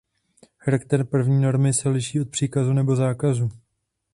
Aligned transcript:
Charakter 0.57 1.03
právní 1.05 1.41
normy 1.41 1.73
se 1.73 1.89
liší 1.89 2.21
od 2.21 2.29
příkazu 2.29 2.73
nebo 2.73 2.95
zákazu. 2.95 3.49